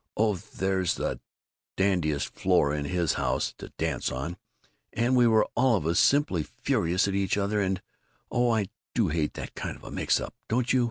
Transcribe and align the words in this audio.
oh, 0.17 0.33
there's 0.35 0.95
the 0.95 1.19
dandiest 1.77 2.27
floor 2.33 2.73
in 2.73 2.85
his 2.85 3.13
house 3.13 3.53
to 3.57 3.69
dance 3.77 4.11
on 4.11 4.35
and 4.93 5.15
we 5.15 5.27
were 5.27 5.47
all 5.55 5.75
of 5.77 5.85
us 5.85 5.99
simply 5.99 6.43
furious 6.43 7.07
at 7.07 7.13
each 7.13 7.37
other 7.37 7.61
and 7.61 7.81
Oh, 8.33 8.49
I 8.51 8.67
do 8.95 9.09
hate 9.09 9.33
that 9.35 9.53
kind 9.55 9.75
of 9.75 9.83
a 9.83 9.91
mix 9.91 10.19
up, 10.19 10.33
don't 10.47 10.71
you? 10.73 10.79